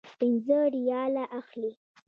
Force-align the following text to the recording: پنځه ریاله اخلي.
پنځه 0.19 0.57
ریاله 0.75 1.23
اخلي. 1.39 1.71